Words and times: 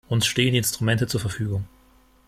Uns 0.09 0.25
stehen 0.25 0.53
die 0.53 0.57
Instrumente 0.57 1.05
zur 1.05 1.19
Verfügung. 1.21 1.65